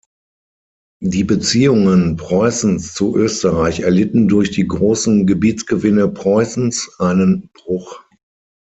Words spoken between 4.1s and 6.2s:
durch die großen Gebietsgewinne